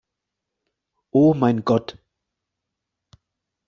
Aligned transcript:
Oh 1.11 1.35
mein 1.35 1.63
Gott! 1.63 1.99